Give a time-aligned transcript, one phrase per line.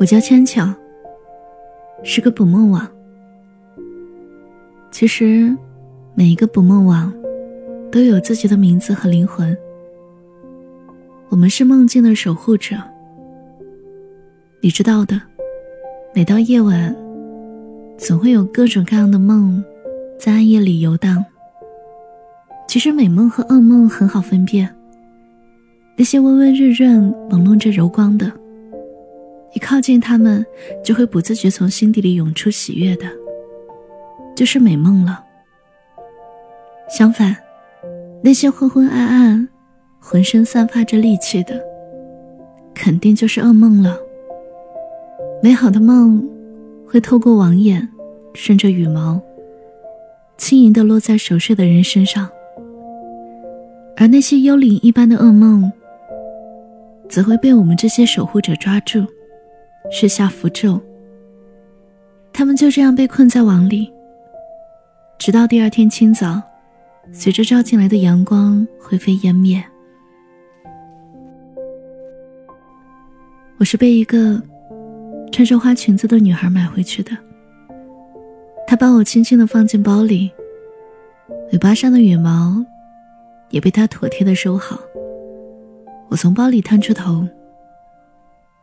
[0.00, 0.66] 我叫千巧，
[2.02, 2.88] 是个捕梦网。
[4.90, 5.54] 其实，
[6.14, 7.12] 每一个捕梦网
[7.92, 9.54] 都有自己的名字和灵魂。
[11.28, 12.76] 我们是梦境的守护者。
[14.62, 15.20] 你知道的，
[16.14, 16.96] 每到夜晚，
[17.98, 19.62] 总会有各种各样的梦
[20.18, 21.22] 在暗夜里游荡。
[22.66, 24.74] 其实美梦和噩梦很好分辨，
[25.94, 28.32] 那些温温润润、朦胧着柔光的，
[29.54, 30.44] 一靠近他们，
[30.84, 33.06] 就会不自觉从心底里涌出喜悦的，
[34.36, 35.24] 就是美梦了。
[36.88, 37.36] 相反，
[38.22, 39.48] 那些昏昏暗暗。
[40.02, 41.62] 浑身散发着戾气的，
[42.74, 43.98] 肯定就是噩梦了。
[45.42, 46.26] 美好的梦
[46.88, 47.86] 会透过网眼，
[48.32, 49.20] 顺着羽毛，
[50.38, 52.26] 轻盈的落在熟睡的人身上；
[53.98, 55.70] 而那些幽灵一般的噩梦，
[57.06, 59.04] 则会被我们这些守护者抓住，
[59.90, 60.80] 施下符咒。
[62.32, 63.92] 他们就这样被困在网里，
[65.18, 66.40] 直到第二天清早，
[67.12, 69.62] 随着照进来的阳光灰飞烟灭。
[73.58, 74.40] 我是被一个
[75.30, 77.10] 穿着花裙子的女孩买回去的。
[78.66, 80.30] 她把我轻轻的放进包里，
[81.52, 82.64] 尾巴上的羽毛
[83.50, 84.80] 也被她妥帖的收好。
[86.08, 87.26] 我从包里探出头，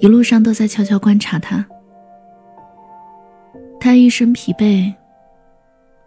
[0.00, 1.64] 一路上都在悄悄观察他。
[3.80, 4.92] 他一身疲惫，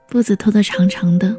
[0.09, 1.35] 步子拖得长长的。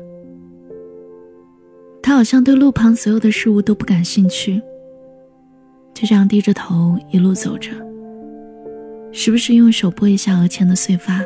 [2.02, 4.60] 他好像对路旁所有的事物都不感兴趣。
[5.94, 7.70] 就这样低着头一路走着，
[9.12, 11.20] 时不时用手拨一下额前的碎发。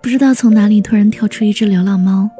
[0.00, 2.30] 不知道从哪里突然跳出一只流浪猫，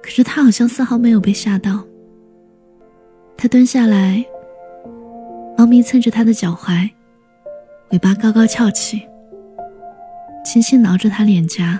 [0.00, 1.84] 可是他好像丝毫没有被吓到。
[3.36, 4.24] 他蹲下来，
[5.68, 6.88] 猫咪蹭着他的脚踝，
[7.90, 9.06] 尾巴高高翘起，
[10.42, 11.78] 轻轻挠着他脸颊。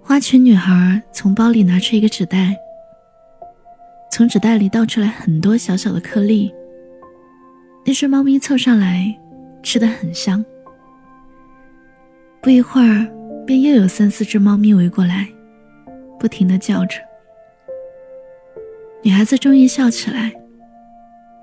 [0.00, 2.56] 花裙女孩从包里拿出一个纸袋。
[4.08, 6.54] 从纸袋里倒出来很多小小的颗粒。
[7.84, 9.12] 那只猫咪凑上来，
[9.60, 10.44] 吃的很香。
[12.40, 13.04] 不一会儿，
[13.44, 15.26] 便又有三四只猫咪围过来，
[16.20, 17.00] 不停的叫着。
[19.02, 20.32] 女孩子终于笑起来，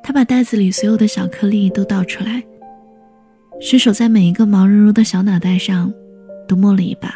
[0.08, 2.44] 他把袋子里所有的小颗粒都倒出来，
[3.60, 5.92] 伸手在每一个毛茸茸的小脑袋上
[6.48, 7.12] 都摸了一把。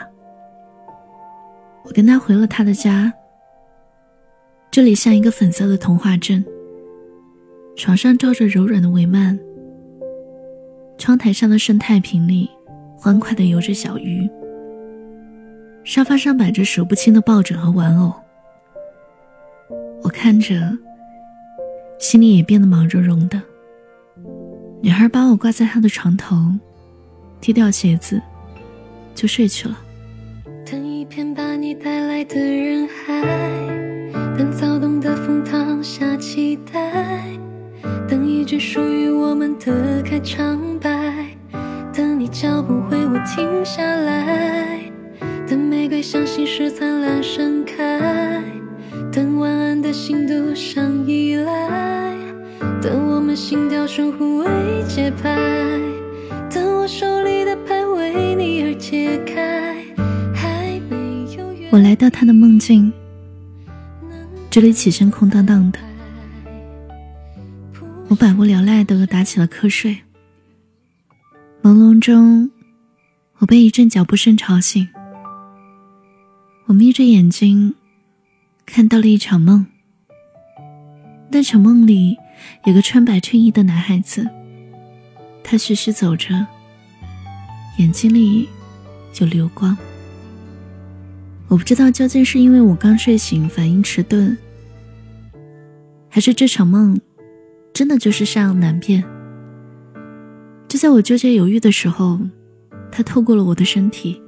[1.86, 3.14] 我跟他回了他的家。
[4.72, 6.44] 这里像一个粉色的童话镇。
[7.76, 9.38] 床上罩着柔软的帷幔，
[10.98, 12.50] 窗台上的生态瓶里
[12.98, 14.28] 欢快地游着小鱼。
[15.84, 18.12] 沙发上摆着数不清的抱枕和玩偶。
[20.02, 20.76] 我看着，
[22.00, 23.40] 心里也变得毛茸茸的。
[24.82, 26.38] 女孩把我挂在她的床头，
[27.42, 28.22] 踢掉鞋子，
[29.14, 29.78] 就睡去了。
[30.66, 33.22] 等一片把你带来的人海。
[34.38, 37.22] 等躁动的风躺下期待，
[38.08, 41.26] 等一句属于我们的开场白，
[41.94, 44.80] 等你脚步为我停下来，
[45.46, 48.42] 等玫瑰像心事灿烂盛开，
[49.12, 51.52] 等晚安的心独上依赖，
[53.30, 54.48] 们心跳顺互为
[54.88, 55.38] 节拍，
[56.50, 59.76] 等我手里的牌为你而解开。
[60.34, 60.96] 还没
[61.38, 62.92] 有我来到他的梦境。
[64.50, 65.78] 这里起身空荡荡的，
[68.08, 69.96] 我百无聊赖的打起了瞌睡。
[71.62, 72.50] 朦胧中，
[73.38, 74.90] 我被一阵脚步声吵醒。
[76.66, 77.76] 我眯着眼睛，
[78.66, 79.68] 看到了一场梦。
[81.32, 82.18] 那场梦里
[82.66, 84.28] 有个穿白衬衣的男孩子，
[85.44, 86.46] 他徐徐走着，
[87.78, 88.50] 眼睛里
[89.20, 89.78] 有流光。
[91.48, 94.36] 我不知道究竟是因为我刚睡醒，反应迟钝，
[96.10, 97.00] 还是这场梦
[97.74, 99.04] 真的就是善恶难辨。
[100.68, 102.20] 就在我纠结犹豫的时候，
[102.92, 104.20] 他透过了我的身体，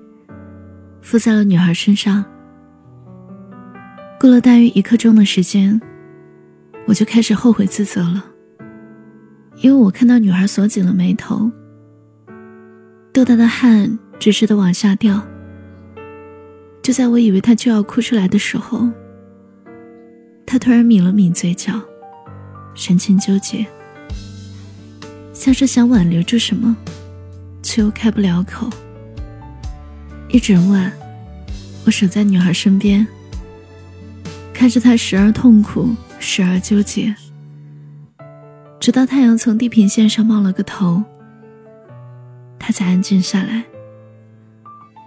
[1.02, 2.24] 附在了女孩身上。
[4.20, 5.82] 过了大约一刻钟的时间，
[6.88, 8.26] 我就开始后悔自责了，
[9.58, 11.50] 因为我看到女孩锁紧了眉头，
[13.14, 15.22] 豆大的汗直直的往下掉。
[16.82, 18.90] 就在我以为她就要哭出来的时候，
[20.46, 21.80] 他突然抿了抿嘴角，
[22.74, 23.66] 神情纠结，
[25.32, 26.76] 像是想挽留住什么，
[27.62, 28.68] 却又开不了口。
[30.30, 30.92] 一整晚，
[31.86, 33.08] 我守在女孩身边，
[34.52, 37.14] 看着她时而痛苦，时而纠结。
[38.80, 41.04] 直到太阳从地平线上冒了个头，
[42.58, 43.64] 他才安静下来，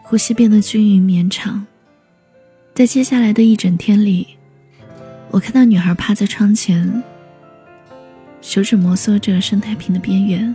[0.02, 1.64] 呼吸变得均匀绵长。
[2.74, 4.26] 在接下来的一整天里，
[5.30, 7.02] 我看到女孩趴在窗前，
[8.40, 10.54] 手指摩挲着生态瓶的边缘，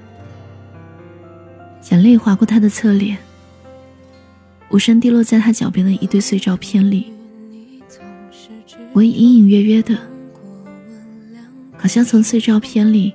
[1.90, 3.18] 眼泪划过她的侧脸，
[4.70, 7.12] 无声滴落在她脚边的一堆碎照片里。
[8.94, 9.98] 我隐隐约约的，
[11.82, 13.14] 好像从碎照片里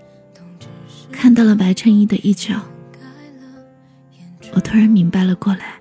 [1.12, 2.55] 看到了白衬衣的一角。
[4.55, 5.75] 我突然明白了过来。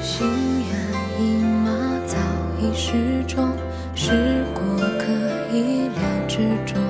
[0.00, 0.70] 心猿
[1.18, 1.72] 意马
[2.06, 2.16] 早
[2.60, 3.50] 已失踪，
[3.94, 4.62] 是过
[4.98, 5.06] 客
[5.52, 6.80] 意料之中。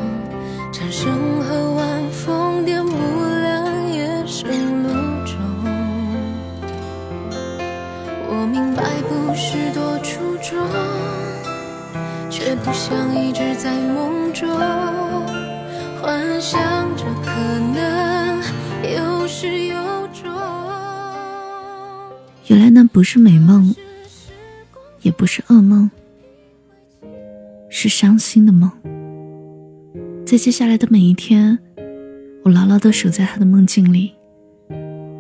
[0.73, 4.89] 蝉声和晚风点不亮夜深路
[5.25, 5.35] 中。
[8.29, 10.59] 我明白不是多出众，
[12.67, 14.49] 不想一直在梦中
[16.03, 16.61] 幻想
[16.97, 17.31] 着可
[17.73, 18.43] 能
[18.83, 19.77] 有始有
[20.09, 20.25] 终。
[22.49, 23.73] 原来那不是美梦，
[25.03, 25.89] 也不是噩梦，
[27.69, 28.69] 是伤心的梦。
[30.27, 31.57] 在接下来的每一天，
[32.43, 34.13] 我牢牢的守在他的梦境里，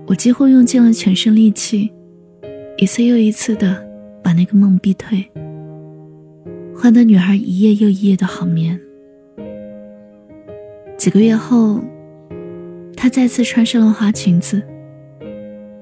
[0.08, 1.92] 我几乎用尽了全身力气，
[2.76, 3.86] 一次又一次的
[4.20, 5.30] 把那个梦逼退，
[6.78, 8.78] 换得女孩一夜又一夜的好眠。
[10.98, 11.80] 几个月后，
[12.94, 14.62] 她再次穿上了花裙子。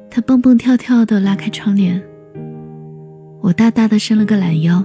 [0.09, 2.01] 他蹦蹦跳跳的拉开窗帘，
[3.41, 4.85] 我大大的伸了个懒腰。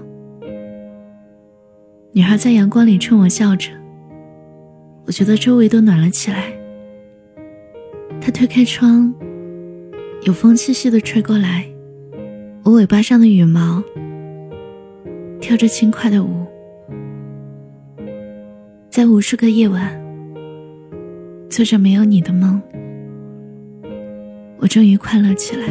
[2.12, 3.69] 女孩在阳光里冲我笑着，
[5.05, 6.51] 我觉得周围都暖了起来。
[8.19, 9.13] 她推开窗，
[10.23, 11.67] 有风细细的吹过来，
[12.63, 13.83] 我尾巴上的羽毛
[15.41, 16.45] 跳着轻快的舞，
[18.89, 20.00] 在无数个夜晚，
[21.50, 22.62] 做着没有你的梦。
[24.57, 25.68] 我终于快乐起来。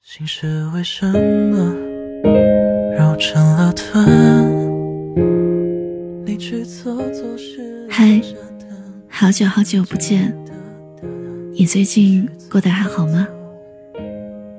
[0.00, 1.74] 心事为什么
[2.98, 4.04] 揉成了团？
[6.24, 8.20] 你去走走时嗨，
[9.22, 10.36] 好久好久不见，
[11.52, 13.28] 你最近过得还好吗？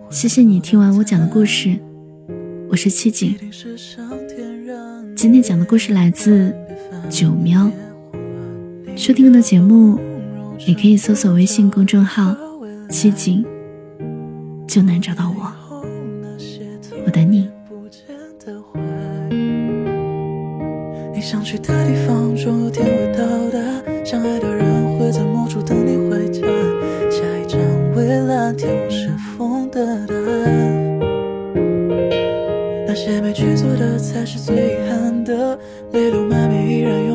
[0.09, 1.77] 谢谢你听完我讲的故事。
[2.69, 3.35] 我是七景，
[5.17, 6.55] 今天讲的故事来自
[7.09, 7.69] 九喵。
[8.95, 9.99] 收听的节目，
[10.65, 12.33] 你可以搜索微信公众号
[12.89, 13.45] “七景”，
[14.65, 15.51] 就能找到我。
[17.05, 17.49] 我等你。
[21.13, 23.59] 你想去的地方，总有天会到达。
[24.05, 24.52] 相爱的
[28.45, 30.99] 那天我是风的答案。
[32.85, 35.57] 那些没去做的才是最遗憾的，
[35.93, 37.07] 泪流满面依然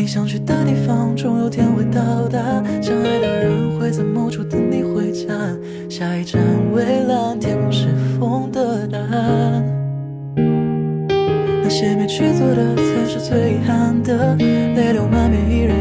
[0.00, 2.38] 你想去的地方，终有天会到达。
[2.80, 5.28] 相爱的人会在某处等你回家。
[5.90, 6.40] 下一站
[6.72, 7.88] 蔚蓝天空是
[8.18, 9.62] 风的答案。
[11.62, 15.76] 那些没去做的才是最遗憾的，泪流满面依然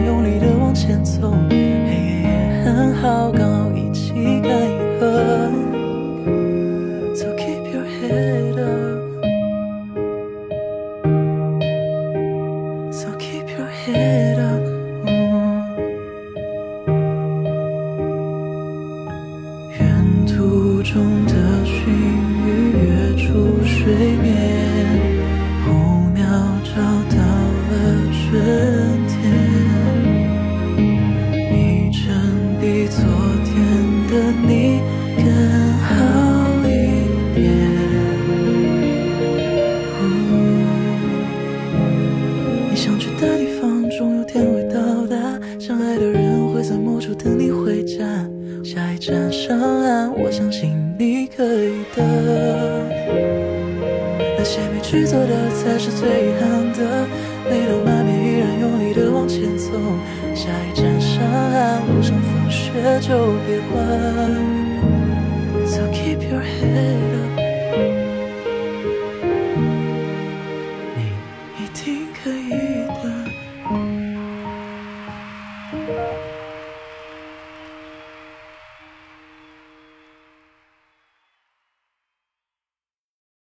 [50.40, 52.90] 相信你可以的。
[54.38, 57.06] 那些没去做的才是最遗憾的
[57.50, 59.74] 泪流满面依然用力的往前走。
[60.34, 63.76] 下一站上岸路上风雪就别管
[65.68, 67.49] so keep your head up